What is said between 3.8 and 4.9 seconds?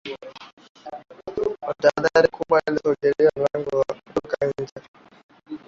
kutoka nje